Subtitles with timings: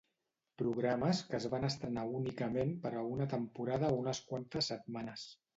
[0.61, 5.33] Programes que es van estrenar únicament per a una temporada o unes quantes setmanes.